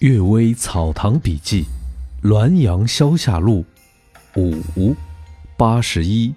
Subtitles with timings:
[0.06, 1.66] 《岳微草堂笔记》，
[2.26, 3.62] 滦阳消夏录，
[4.34, 4.96] 五
[5.58, 6.34] 八十一。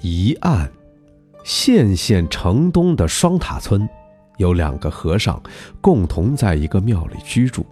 [0.00, 0.72] 一案：
[1.44, 3.86] 县县城东的双塔村，
[4.38, 5.38] 有两个和尚
[5.82, 7.66] 共同在一个庙里居住。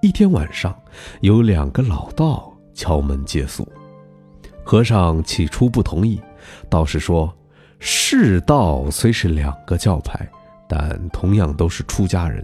[0.00, 0.74] 一天晚上，
[1.20, 3.70] 有两个老道敲门借宿。
[4.64, 6.18] 和尚起初不同意，
[6.70, 7.30] 道士说
[7.78, 10.26] ：“世道虽是两个教派，
[10.66, 12.42] 但同样都是出家人。”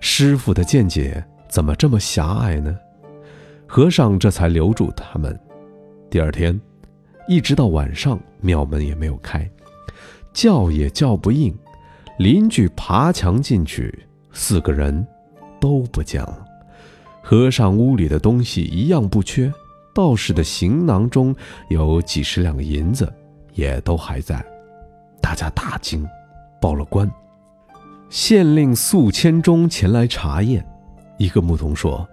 [0.00, 2.76] 师傅的见解怎么这么狭隘呢？
[3.66, 5.38] 和尚这才留住他们。
[6.10, 6.60] 第二天，
[7.26, 9.50] 一直到晚上，庙门也没有开，
[10.32, 11.56] 叫也叫不应。
[12.18, 15.04] 邻居爬墙进去，四个人
[15.60, 16.44] 都不见了。
[17.22, 19.52] 和尚屋里的东西一样不缺，
[19.92, 21.34] 道士的行囊中
[21.70, 23.12] 有几十两银子，
[23.54, 24.44] 也都还在。
[25.20, 26.06] 大家大惊，
[26.60, 27.10] 报了官。
[28.08, 30.64] 县令宿迁中前来查验，
[31.18, 32.08] 一个牧童说，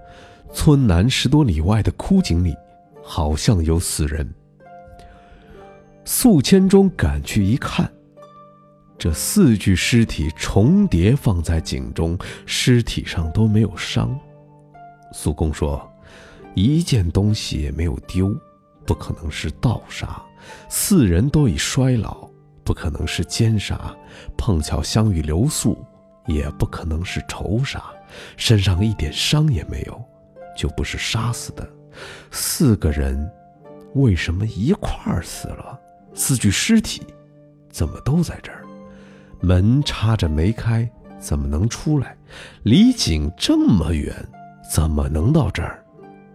[0.53, 2.55] 村南十多里外的枯井里，
[3.03, 4.33] 好像有死人。
[6.03, 7.89] 宿迁中赶去一看，
[8.97, 14.19] 这四具尸体重叠放在井中，尸体上都没有伤。
[15.13, 15.87] 苏公说，
[16.55, 18.35] 一件东西也没有丢，
[18.85, 20.21] 不可能是盗杀。
[20.67, 22.27] 四人都已衰老，
[22.63, 23.95] 不可能是奸杀。
[24.37, 25.77] 碰巧相遇留宿。
[26.27, 27.83] 也不可能是仇杀，
[28.37, 30.01] 身上一点伤也没有，
[30.55, 31.67] 就不是杀死的。
[32.29, 33.29] 四个人
[33.95, 35.77] 为什么一块儿死了？
[36.13, 37.01] 四具尸体
[37.71, 38.63] 怎么都在这儿？
[39.41, 40.87] 门插着没开，
[41.17, 42.15] 怎么能出来？
[42.61, 44.15] 离井这么远，
[44.71, 45.83] 怎么能到这儿？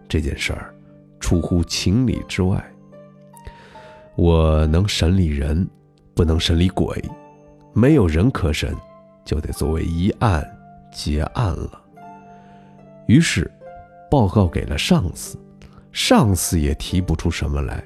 [0.09, 0.75] 这件事儿
[1.17, 2.61] 出乎情理之外。
[4.15, 5.67] 我能审理人，
[6.17, 7.01] 不能审理鬼，
[7.73, 8.75] 没有人可审。
[9.23, 10.41] 就得作为一案
[10.89, 11.81] 结案了。
[13.07, 13.51] 于是，
[14.09, 15.37] 报告给了上司，
[15.91, 17.83] 上司也提不出什么来，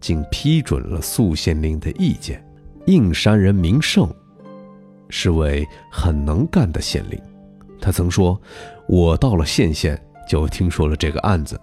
[0.00, 2.40] 竟批准了宿县令的意见。
[2.86, 4.08] 应山人名胜，
[5.08, 7.20] 是位很能干的县令。
[7.80, 8.40] 他曾说
[8.86, 11.60] ：“我到了县县，就听说了这个案子，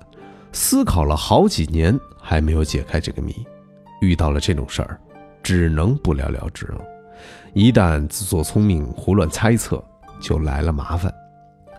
[0.52, 3.34] 思考了好几年，还没有解开这个谜。
[4.02, 5.00] 遇到了这种事儿，
[5.46, 6.82] 只能不了了之了。”
[7.54, 9.82] 一旦自作聪明、胡乱猜测，
[10.20, 11.14] 就来了麻烦。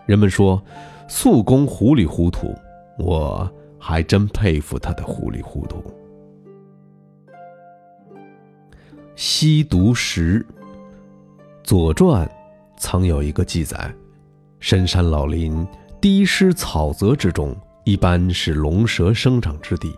[0.07, 0.63] 人们说
[1.09, 2.55] 素公糊里糊涂，
[2.97, 5.83] 我还真佩服他的糊里糊涂。
[9.17, 10.41] 吸毒石，
[11.63, 12.27] 《左传》
[12.79, 13.93] 曾有一个记载：
[14.61, 15.67] 深山老林、
[16.01, 17.55] 低湿草泽之中，
[17.85, 19.95] 一般是龙蛇生长之地。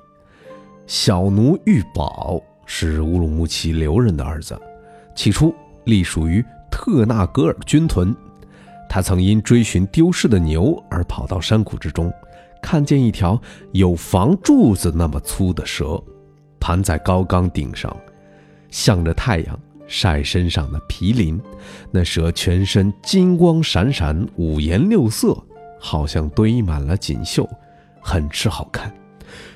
[0.86, 2.40] 小奴玉宝
[2.70, 4.56] 是乌鲁木齐留人的儿子。
[5.14, 5.52] 起初
[5.84, 8.14] 隶属于特纳格尔军屯，
[8.88, 12.12] 他曾因追寻丢失的牛而跑到山谷之中，
[12.62, 13.40] 看见一条
[13.72, 16.00] 有房柱子那么粗的蛇，
[16.60, 17.96] 盘在高岗顶上，
[18.70, 21.40] 向着太阳晒身上的皮鳞。
[21.90, 25.36] 那蛇全身金光闪闪，五颜六色，
[25.80, 27.48] 好像堆满了锦绣，
[28.00, 28.92] 很是好看。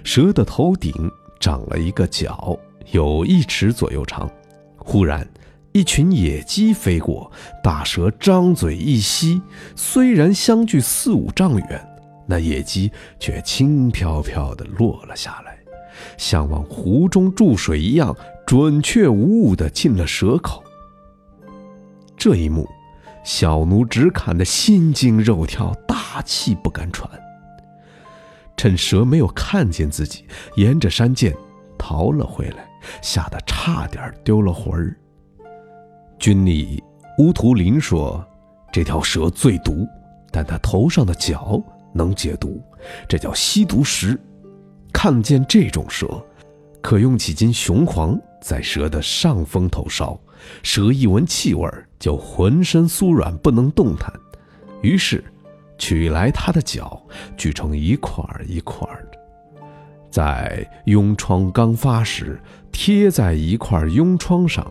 [0.03, 0.93] 蛇的头顶
[1.39, 2.59] 长了一个角，
[2.93, 4.31] 有一尺左右长。
[4.77, 5.29] 忽然。
[5.75, 7.33] 一群野鸡飞过，
[7.63, 9.41] 大蛇张嘴一吸，
[9.75, 11.89] 虽然相距四五丈远，
[12.27, 15.57] 那野鸡却轻飘飘地落了下来，
[16.19, 18.15] 像往湖中注水一样，
[18.47, 20.63] 准确无误地进了蛇口。
[22.19, 22.69] 这一幕，
[23.25, 27.11] 小奴只看得心惊肉跳，大气不敢喘。
[28.59, 30.27] 趁蛇没有看见自己，
[30.57, 31.35] 沿着山涧
[31.79, 32.69] 逃了回来，
[33.01, 34.97] 吓得差点丢了魂儿。
[36.19, 36.83] 军里
[37.19, 38.25] 乌图林说
[38.73, 39.87] ：“这条蛇最毒，
[40.31, 41.63] 但它头上的角
[41.93, 42.63] 能解毒，
[43.09, 44.19] 这叫吸毒石。
[44.93, 46.07] 看见这种蛇，
[46.81, 50.19] 可用几斤雄黄在蛇的上风头烧，
[50.63, 51.69] 蛇一闻气味
[51.99, 54.13] 就浑身酥软，不能动弹。
[54.81, 55.25] 于是
[55.79, 57.03] 取来它的角，
[57.37, 59.19] 锯成一块一块的，
[60.13, 64.65] 在痈疮刚发时贴在一块痈疮上，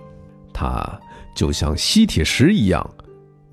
[0.53, 0.81] 它。”
[1.33, 2.87] 就像吸铁石一样，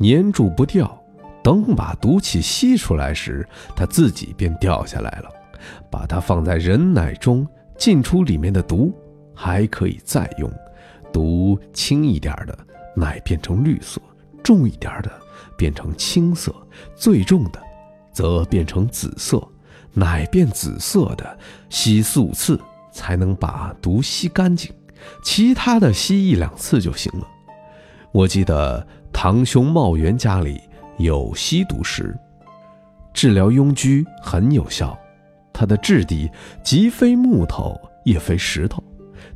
[0.00, 1.00] 粘住不掉。
[1.44, 5.30] 等把毒气吸出来时，它自己便掉下来了。
[5.88, 7.46] 把它放在人奶中，
[7.78, 8.92] 进出里面的毒
[9.32, 10.52] 还可以再用。
[11.12, 12.58] 毒轻一点的，
[12.96, 14.00] 奶变成绿色；
[14.42, 15.12] 重一点的，
[15.56, 16.50] 变成青色；
[16.96, 17.62] 最重的，
[18.12, 19.40] 则变成紫色。
[19.98, 22.60] 奶变紫色的，吸四五次
[22.92, 24.72] 才能把毒吸干净，
[25.24, 27.26] 其他的吸一两次就行了。
[28.12, 30.60] 我记得堂兄茂元家里
[30.98, 32.16] 有吸毒石，
[33.12, 34.96] 治疗痈疽很有效。
[35.52, 36.30] 它的质地
[36.62, 38.80] 既非木头也非石头。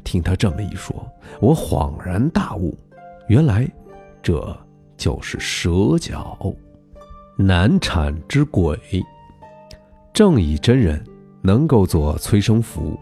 [0.05, 0.95] 听他这么一说，
[1.41, 2.79] 我恍然大悟，
[3.27, 3.69] 原来
[4.23, 4.57] 这
[4.97, 6.39] 就是蛇角。
[7.37, 8.79] 难产之鬼，
[10.13, 11.03] 正义真人
[11.41, 13.01] 能够做催生符，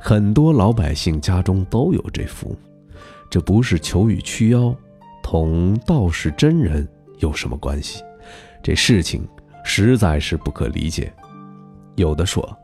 [0.00, 2.56] 很多老百姓家中都有这符。
[3.30, 4.74] 这不是求雨驱妖，
[5.22, 6.86] 同道士真人
[7.20, 8.02] 有什么关系？
[8.60, 9.26] 这事情
[9.64, 11.12] 实在是不可理解。
[11.94, 12.56] 有的说，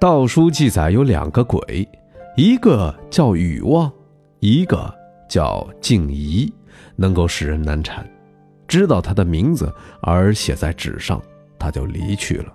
[0.00, 1.86] 道书记载有两个鬼，
[2.34, 3.92] 一个叫禹旺，
[4.40, 4.92] 一个
[5.28, 6.50] 叫静怡，
[6.96, 8.08] 能够使人难产。
[8.66, 9.70] 知道他的名字
[10.00, 11.20] 而写在纸上，
[11.58, 12.50] 他就离去了。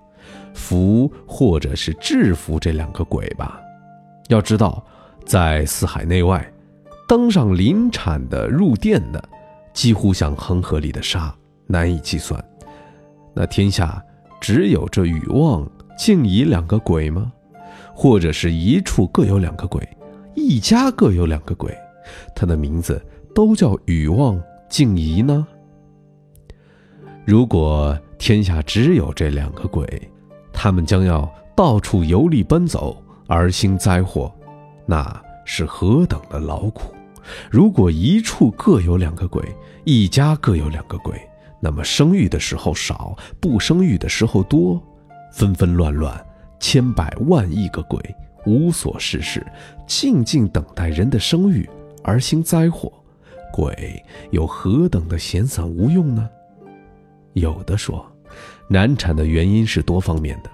[0.57, 3.61] 服或者是制服这两个鬼吧。
[4.27, 4.85] 要知道，
[5.25, 6.45] 在四海内外。
[7.07, 9.29] 登上临产的、入殿的，
[9.71, 11.33] 几乎像恒河里的沙，
[11.65, 12.43] 难以计算。
[13.33, 14.03] 那天下
[14.41, 15.65] 只有这禹旺、
[15.97, 17.31] 静怡两个鬼吗？
[17.95, 19.81] 或者是一处各有两个鬼，
[20.35, 21.73] 一家各有两个鬼，
[22.35, 23.01] 他的名字
[23.33, 25.47] 都叫禹旺、静怡呢？
[27.23, 29.87] 如果天下只有这两个鬼，
[30.59, 34.33] 他们将要到处游历奔走而兴灾祸，
[34.87, 36.95] 那是何等的劳苦！
[37.51, 39.43] 如果一处各有两个鬼，
[39.83, 41.21] 一家各有两个鬼，
[41.59, 44.81] 那么生育的时候少，不生育的时候多，
[45.31, 46.25] 纷纷乱乱，
[46.59, 48.01] 千百万亿个鬼
[48.47, 49.45] 无所事事，
[49.85, 51.69] 静静等待人的生育
[52.03, 52.91] 而兴灾祸，
[53.53, 56.27] 鬼有何等的闲散无用呢？
[57.33, 58.03] 有的说，
[58.69, 60.49] 难产的原因是多方面的，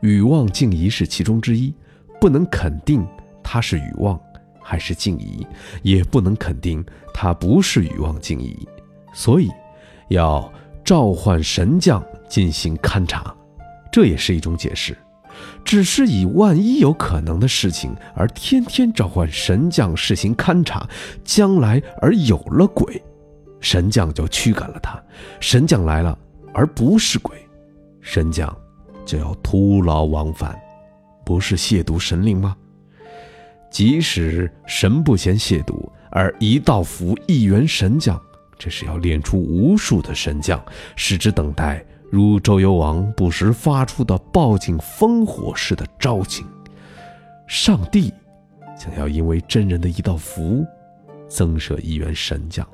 [0.00, 1.74] 禹旺静怡是其中之一，
[2.20, 3.06] 不能肯定
[3.42, 4.18] 他是禹旺。
[4.60, 5.46] 还是静怡，
[5.80, 6.84] 也不能肯定
[7.14, 8.68] 他不是禹旺静怡，
[9.14, 9.48] 所以
[10.08, 10.52] 要
[10.84, 13.34] 召唤神将进行勘察，
[13.90, 14.94] 这也是一种解释。
[15.64, 20.86] 只是以万一有可能的事情而天天召唤神将实行勘察，
[21.24, 23.02] 将来而有了鬼，
[23.60, 25.02] 神将就驱赶了他。
[25.40, 26.18] 神将来了
[26.52, 27.34] 而不是鬼，
[28.10, 28.56] 神将
[29.04, 30.58] 就要徒劳往返，
[31.26, 32.56] 不是亵渎神灵吗？
[33.70, 38.18] 即使神不嫌亵渎，而一道符一员神将，
[38.58, 40.58] 这是要练出无数的神将，
[40.96, 46.46] 使之等待如周幽王不时发出的报警烽火似的招请。
[47.46, 48.10] 上帝
[48.74, 50.64] 将要因为真人的一道符，
[51.28, 52.66] 增设一员神将。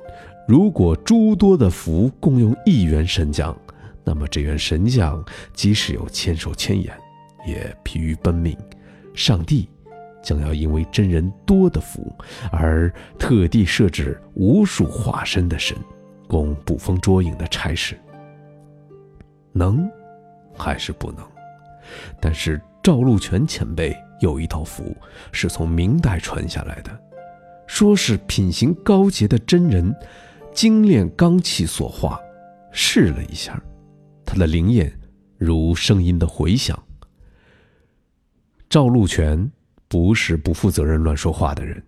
[0.47, 3.53] 如果诸多的符共用一员神将，
[4.05, 5.23] 那么这员神将
[5.53, 6.95] 即使有千手千眼，
[7.45, 8.57] 也疲于奔命。
[9.13, 9.67] 上帝。
[10.23, 12.11] 将要因为真人多的福，
[12.51, 15.77] 而特地设置无数化身的神，
[16.27, 17.95] 供捕风捉影的差事。
[19.51, 19.87] 能，
[20.57, 21.23] 还是不能？
[22.19, 24.97] 但是赵禄全前辈有一套符，
[25.31, 26.89] 是从明代传下来的，
[27.67, 29.95] 说是品行高洁的真人
[30.55, 32.19] 精炼罡气所化。
[32.71, 33.61] 试了一下，
[34.25, 34.99] 他的灵验
[35.37, 36.81] 如声音的回响。
[38.69, 39.51] 赵禄全。
[39.87, 41.81] 不是不负责任、乱说话的人，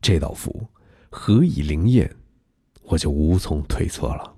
[0.00, 0.66] 这道符
[1.10, 2.16] 何以灵验，
[2.84, 4.33] 我就无从推测了。